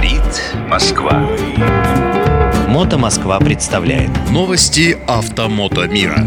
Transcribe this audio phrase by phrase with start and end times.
[0.00, 1.28] Говорит Москва.
[2.68, 6.26] Мото Москва представляет Новости автомото мира.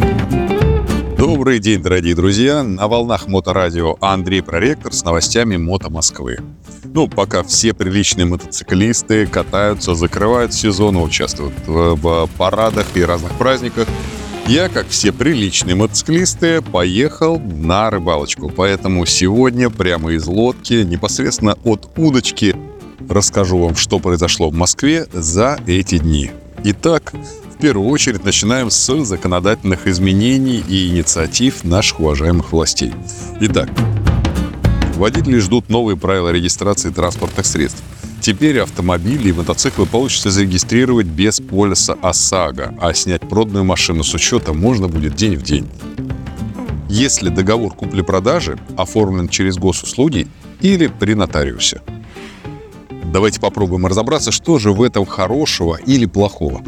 [1.17, 2.61] Добрый день, дорогие друзья!
[2.61, 6.37] На волнах Моторадио Андрей Проректор с новостями Мото Москвы.
[6.83, 13.87] Ну, пока все приличные мотоциклисты катаются, закрывают сезон, участвуют в парадах и разных праздниках,
[14.45, 18.51] я, как все приличные мотоциклисты, поехал на рыбалочку.
[18.55, 22.55] Поэтому сегодня прямо из лодки, непосредственно от удочки,
[23.09, 26.31] расскажу вам, что произошло в Москве за эти дни.
[26.63, 27.13] Итак,
[27.55, 32.93] в первую очередь начинаем с законодательных изменений и инициатив наших уважаемых властей.
[33.39, 33.69] Итак,
[34.95, 37.83] водители ждут новые правила регистрации транспортных средств–
[38.23, 44.53] Теперь автомобили и мотоциклы получится зарегистрировать без полиса ОСАГО, а снять проданную машину с учета
[44.53, 45.67] можно будет день в день.
[46.87, 50.29] Если договор купли-продажи оформлен через госуслуги
[50.61, 51.81] или при нотариусе.
[53.13, 56.63] Давайте попробуем разобраться, что же в этом хорошего или плохого.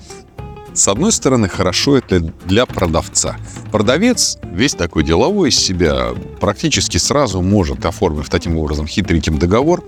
[0.76, 3.38] С одной стороны, хорошо это для продавца.
[3.72, 6.10] Продавец, весь такой деловой из себя,
[6.42, 9.86] практически сразу может, оформив таким образом хитреньким договор,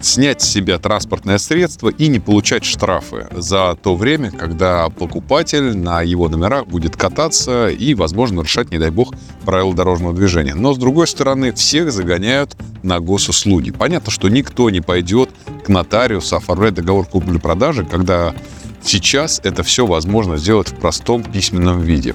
[0.00, 6.00] снять с себя транспортное средство и не получать штрафы за то время, когда покупатель на
[6.00, 9.12] его номерах будет кататься и, возможно, нарушать, не дай бог,
[9.44, 10.54] правила дорожного движения.
[10.54, 13.72] Но, с другой стороны, всех загоняют на госуслуги.
[13.72, 15.28] Понятно, что никто не пойдет
[15.66, 18.34] к нотариусу оформлять договор купли-продажи, когда
[18.82, 22.14] Сейчас это все возможно сделать в простом письменном виде.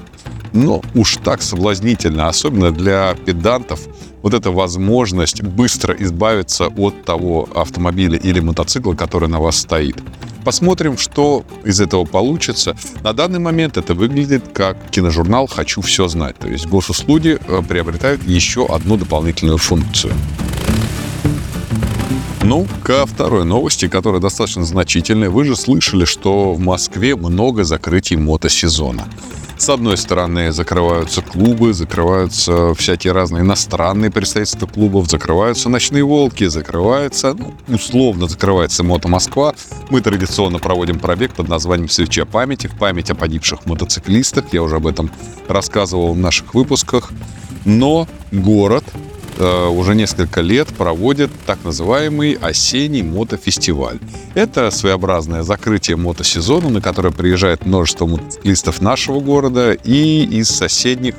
[0.52, 3.80] Но уж так соблазнительно, особенно для педантов,
[4.22, 9.96] вот эта возможность быстро избавиться от того автомобиля или мотоцикла, который на вас стоит.
[10.44, 12.76] Посмотрим, что из этого получится.
[13.02, 16.38] На данный момент это выглядит как киножурнал «Хочу все знать».
[16.38, 20.12] То есть госуслуги э, приобретают еще одну дополнительную функцию.
[22.48, 25.30] Ну, ко второй новости, которая достаточно значительная.
[25.30, 29.08] Вы же слышали, что в Москве много закрытий мотосезона.
[29.58, 37.34] С одной стороны, закрываются клубы, закрываются всякие разные иностранные представительства клубов, закрываются ночные волки, закрывается,
[37.34, 39.56] ну, условно закрывается Мото Москва.
[39.90, 44.44] Мы традиционно проводим пробег под названием «Свеча памяти» в память о погибших мотоциклистах.
[44.52, 45.10] Я уже об этом
[45.48, 47.10] рассказывал в наших выпусках.
[47.64, 48.84] Но город
[49.38, 53.98] уже несколько лет проводит так называемый осенний мотофестиваль.
[54.34, 61.14] Это своеобразное закрытие мотосезона, на которое приезжает множество мотоциклистов нашего города и из соседних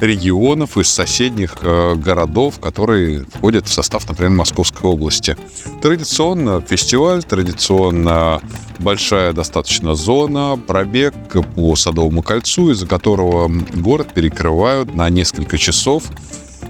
[0.00, 5.36] регионов, из соседних э, городов, которые входят в состав, например, Московской области.
[5.82, 8.40] Традиционно фестиваль, традиционно
[8.78, 11.14] большая достаточно зона, пробег
[11.54, 16.04] по Садовому кольцу, из-за которого город перекрывают на несколько часов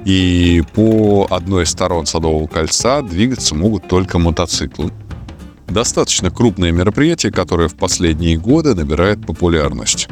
[0.05, 4.93] и по одной из сторон Садового кольца двигаться могут только мотоциклы.
[5.69, 10.09] Достаточно крупное мероприятие, которое в последние годы набирает популярность.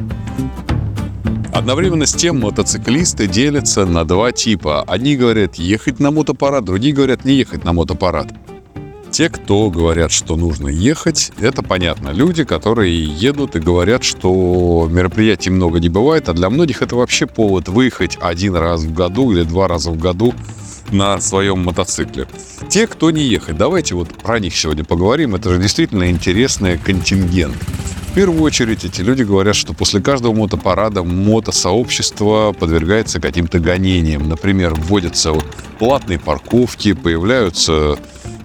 [1.51, 4.83] Одновременно с тем мотоциклисты делятся на два типа.
[4.83, 8.27] Одни говорят ехать на мотопарад, другие говорят не ехать на мотопарад.
[9.19, 12.07] Те, кто говорят, что нужно ехать, это понятно.
[12.07, 17.25] Люди, которые едут и говорят, что мероприятий много не бывает, а для многих это вообще
[17.25, 20.33] повод выехать один раз в году или два раза в году
[20.89, 22.29] на своем мотоцикле.
[22.69, 25.35] Те, кто не ехать, давайте вот про них сегодня поговорим.
[25.35, 27.57] Это же действительно интересный контингент.
[28.11, 34.29] В первую очередь эти люди говорят, что после каждого мотопарада мотосообщество подвергается каким-то гонениям.
[34.29, 35.33] Например, вводятся
[35.77, 37.99] платные парковки, появляются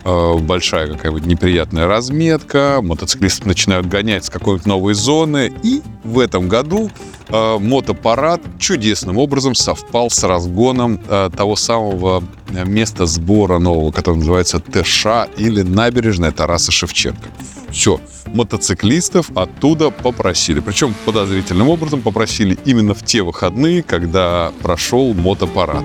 [0.05, 6.91] большая какая-нибудь неприятная разметка, мотоциклисты начинают гонять с какой-нибудь новой зоны, и в этом году
[7.29, 14.61] э, мотопарад чудесным образом совпал с разгоном э, того самого места сбора нового, которое называется
[14.61, 15.07] ТШ
[15.37, 17.29] или набережная Тараса Шевченко.
[17.71, 20.61] Все, мотоциклистов оттуда попросили.
[20.61, 25.85] Причем подозрительным образом попросили именно в те выходные, когда прошел мотопарад.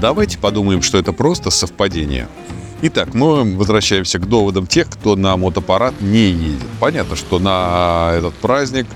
[0.00, 2.28] Давайте подумаем, что это просто совпадение.
[2.84, 6.66] Итак, мы возвращаемся к доводам тех, кто на мотопарад не едет.
[6.80, 8.88] Понятно, что на этот праздник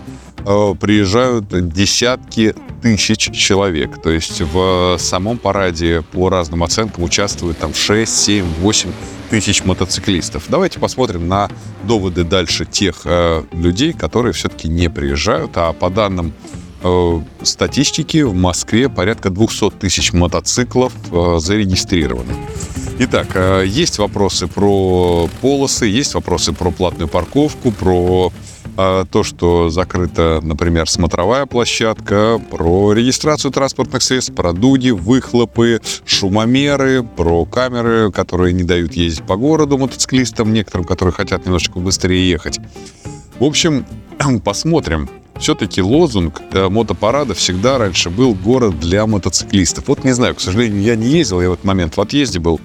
[0.44, 4.03] э, приезжают десятки тысяч человек.
[4.03, 8.91] То есть в самом параде по разным оценкам участвуют там 6, 7, 8
[9.31, 10.47] тысяч мотоциклистов.
[10.49, 11.49] Давайте посмотрим на
[11.85, 15.53] доводы дальше тех э, людей, которые все-таки не приезжают.
[15.55, 16.32] А по данным
[16.87, 22.33] э, статистики в Москве порядка 200 тысяч мотоциклов э, зарегистрированы.
[22.99, 28.33] Итак, э, есть вопросы про полосы, есть вопросы про платную парковку, про
[28.79, 37.03] а, то, что закрыта, например, смотровая площадка, про регистрацию транспортных средств, про дуги, выхлопы, шумомеры,
[37.03, 42.59] про камеры, которые не дают ездить по городу мотоциклистам, некоторым, которые хотят немножечко быстрее ехать.
[43.39, 43.87] В общем,
[44.44, 45.09] посмотрим.
[45.38, 49.88] Все-таки лозунг э, мотопарада всегда раньше был город для мотоциклистов.
[49.88, 52.61] Вот не знаю, к сожалению, я не ездил, я в этот момент в отъезде был.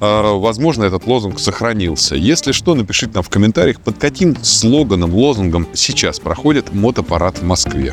[0.00, 2.14] А, возможно, этот лозунг сохранился.
[2.14, 7.92] Если что, напишите нам в комментариях, под каким слоганом, лозунгом сейчас проходит мотопарад в Москве.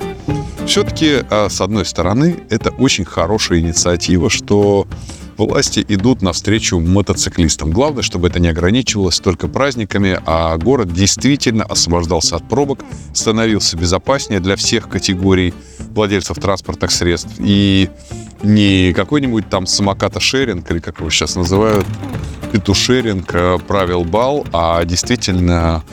[0.66, 4.88] Все-таки, а, с одной стороны, это очень хорошая инициатива, что
[5.38, 7.72] власти идут навстречу мотоциклистам.
[7.72, 12.80] Главное, чтобы это не ограничивалось только праздниками, а город действительно освобождался от пробок,
[13.14, 15.54] становился безопаснее для всех категорий
[15.94, 17.32] владельцев транспортных средств.
[17.40, 17.90] И
[18.44, 21.86] не какой-нибудь там самоката-шеринг, или как его сейчас называют,
[22.52, 25.84] петушеринг э, правил бал, а действительно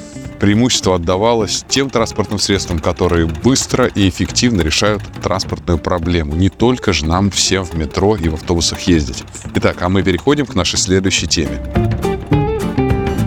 [0.42, 6.34] преимущество отдавалось тем транспортным средствам, которые быстро и эффективно решают транспортную проблему.
[6.34, 9.22] Не только же нам всем в метро и в автобусах ездить.
[9.54, 11.62] Итак, а мы переходим к нашей следующей теме.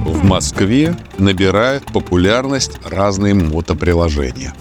[0.04, 4.54] В Москве набирают популярность разные мотоприложения.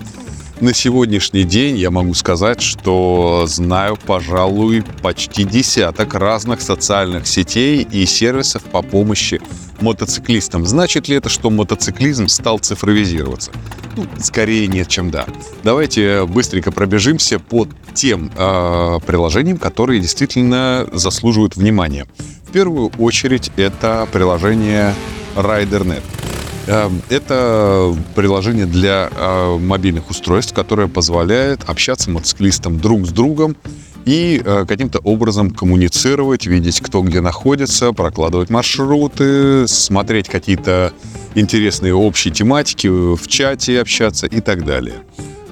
[0.61, 8.07] На сегодняшний день я могу сказать, что знаю, пожалуй, почти десяток разных социальных сетей и
[8.07, 9.43] сервисов по помощи
[9.83, 10.67] мотоциклистам.
[10.67, 13.51] Значит ли это, что мотоциклизм стал цифровизироваться?
[13.97, 15.27] Ну, скорее нет, чем да.
[15.63, 22.07] Давайте быстренько пробежимся по тем э, приложениям, которые действительно заслуживают внимания.
[22.47, 24.95] В первую очередь это приложение
[25.37, 26.03] RiderNet.
[26.67, 33.57] Эм, это приложение для э, мобильных устройств, которое позволяет общаться мотоциклистам друг с другом
[34.05, 40.93] и э, каким-то образом коммуницировать, видеть, кто где находится, прокладывать маршруты, смотреть какие-то
[41.35, 44.97] интересные общие тематики в чате, общаться и так далее.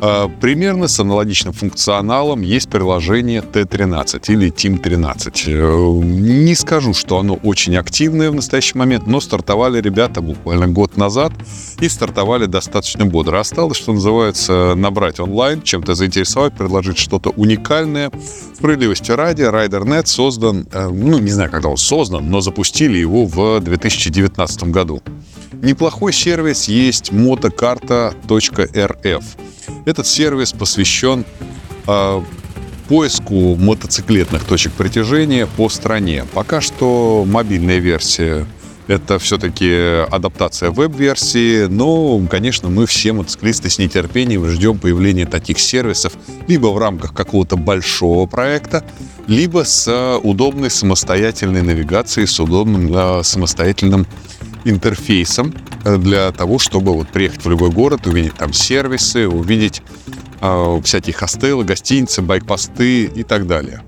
[0.04, 5.44] А, примерно с аналогичным функционалом есть приложение T13 или Team 13.
[5.46, 10.96] Э, не скажу, что оно очень активное в настоящий момент, но стартовали ребята буквально год
[10.96, 11.32] назад
[11.78, 13.38] и стартовали достаточно бодро.
[13.38, 18.10] Осталось, что называется, набрать онлайн, чем-то заинтересовать, предложить что-то уникальное.
[18.56, 23.60] Справедливости ради, RiderNet создан, э, ну, не знаю, когда он создан, но запустили его в
[23.60, 25.00] 2019 году.
[25.52, 29.24] Неплохой сервис есть motokarta.rf.
[29.84, 31.24] Этот сервис посвящен
[31.86, 32.22] э,
[32.88, 36.24] поиску мотоциклетных точек притяжения по стране.
[36.32, 38.46] Пока что мобильная версия
[38.88, 46.14] это все-таки адаптация веб-версии, но, конечно, мы все мотоциклисты с нетерпением ждем появления таких сервисов
[46.48, 48.84] либо в рамках какого-то большого проекта,
[49.26, 54.06] либо с удобной самостоятельной навигацией, с удобным э, самостоятельным
[54.64, 55.54] интерфейсом
[55.84, 59.82] э, для того, чтобы вот приехать в любой город, увидеть там сервисы, увидеть
[60.40, 63.82] э, всякие хостелы, гостиницы, байкпосты и так далее.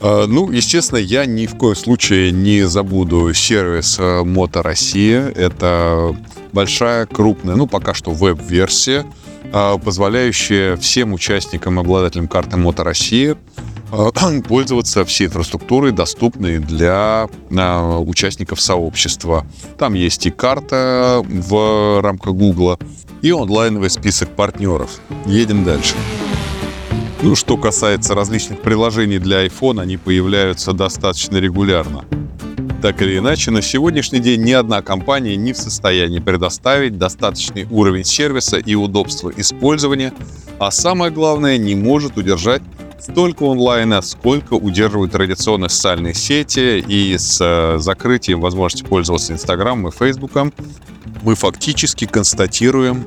[0.00, 5.28] Э, ну, естественно, я ни в коем случае не забуду сервис э, Мото Россия.
[5.28, 6.14] Это
[6.52, 9.06] большая, крупная, ну, пока что веб-версия,
[9.44, 13.36] э, позволяющая всем участникам, обладателям карты Мото Россия
[14.48, 19.46] пользоваться всей инфраструктурой, доступной для э, участников сообщества.
[19.78, 22.78] Там есть и карта в рамках Гугла,
[23.22, 25.00] и онлайновый список партнеров.
[25.26, 25.94] Едем дальше.
[27.22, 32.04] Ну, что касается различных приложений для iPhone, они появляются достаточно регулярно.
[32.82, 38.04] Так или иначе, на сегодняшний день ни одна компания не в состоянии предоставить достаточный уровень
[38.04, 40.12] сервиса и удобства использования,
[40.58, 42.60] а самое главное, не может удержать
[42.98, 49.90] столько онлайна, сколько удерживают традиционные социальные сети, и с э, закрытием возможности пользоваться Инстаграмом и
[49.90, 50.52] Фейсбуком
[51.22, 53.06] мы фактически констатируем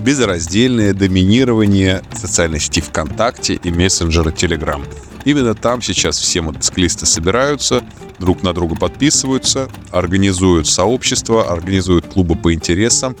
[0.00, 4.82] безраздельное доминирование социальной сети ВКонтакте и мессенджера Telegram.
[5.24, 7.82] Именно там сейчас все мотоциклисты собираются,
[8.18, 13.16] друг на друга подписываются, организуют сообщества, организуют клубы по интересам,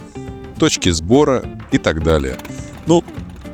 [0.58, 2.36] точки сбора и так далее.
[2.86, 3.04] Ну,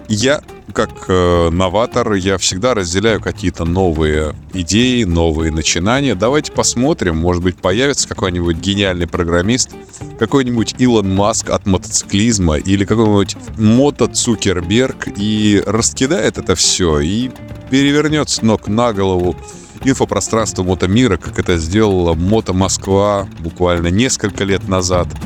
[0.08, 0.40] я
[0.72, 6.14] как э, новатор, я всегда разделяю какие-то новые идеи, новые начинания.
[6.14, 9.70] Давайте посмотрим, может быть, появится какой-нибудь гениальный программист,
[10.18, 17.30] какой-нибудь Илон Маск от мотоциклизма или какой-нибудь Мото Цукерберг и раскидает это все и
[17.70, 19.36] перевернет с ног на голову
[19.84, 25.08] инфопространство мотомира, как это сделала Мото Москва буквально несколько лет назад–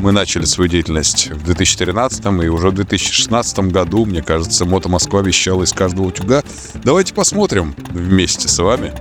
[0.00, 5.20] мы начали свою деятельность в 2013 и уже в 2016 году, мне кажется, Мото Москва
[5.20, 6.42] вещала из каждого утюга.
[6.82, 8.94] Давайте посмотрим вместе с вами.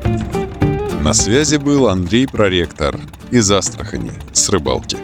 [1.02, 3.00] На связи был Андрей Проректор
[3.32, 4.98] из Астрахани с рыбалки.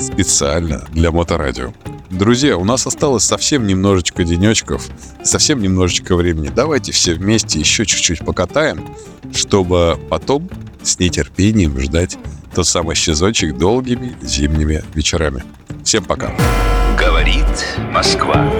[0.00, 1.72] Специально для Моторадио.
[2.10, 4.88] Друзья, у нас осталось совсем немножечко денечков,
[5.22, 6.50] совсем немножечко времени.
[6.52, 8.84] Давайте все вместе еще чуть-чуть покатаем,
[9.32, 10.50] чтобы потом
[10.82, 12.18] с нетерпением ждать
[12.54, 15.42] тот самый щезончик долгими зимними вечерами.
[15.84, 16.32] Всем пока.
[16.98, 17.46] Говорит
[17.92, 18.50] Москва.